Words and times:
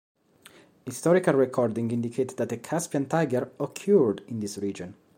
Historical 0.83 1.35
records 1.35 1.77
indicate 1.77 2.35
that 2.37 2.49
the 2.49 2.57
Caspian 2.57 3.05
tiger 3.05 3.51
occurred 3.59 4.23
in 4.27 4.39
this 4.39 4.57
region. 4.57 4.95